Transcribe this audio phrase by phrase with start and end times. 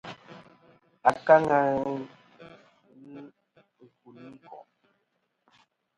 [1.09, 1.93] Akaŋa ghɨ
[3.83, 4.63] i kuyniko'.